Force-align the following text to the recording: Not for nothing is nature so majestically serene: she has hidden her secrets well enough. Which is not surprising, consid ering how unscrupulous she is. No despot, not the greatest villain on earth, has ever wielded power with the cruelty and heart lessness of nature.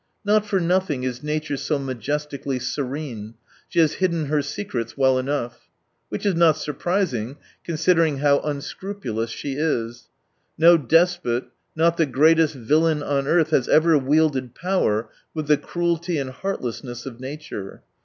Not 0.25 0.47
for 0.47 0.59
nothing 0.59 1.03
is 1.03 1.21
nature 1.21 1.57
so 1.57 1.77
majestically 1.77 2.57
serene: 2.57 3.35
she 3.69 3.77
has 3.81 3.93
hidden 4.01 4.25
her 4.25 4.41
secrets 4.41 4.97
well 4.97 5.19
enough. 5.19 5.69
Which 6.09 6.25
is 6.25 6.33
not 6.33 6.57
surprising, 6.57 7.37
consid 7.67 7.97
ering 7.97 8.17
how 8.17 8.39
unscrupulous 8.39 9.29
she 9.29 9.57
is. 9.59 10.07
No 10.57 10.75
despot, 10.75 11.51
not 11.75 11.97
the 11.97 12.07
greatest 12.07 12.55
villain 12.55 13.03
on 13.03 13.27
earth, 13.27 13.51
has 13.51 13.67
ever 13.69 13.95
wielded 13.95 14.55
power 14.55 15.07
with 15.35 15.45
the 15.45 15.57
cruelty 15.57 16.17
and 16.17 16.31
heart 16.31 16.61
lessness 16.63 17.05
of 17.05 17.19
nature. 17.19 17.83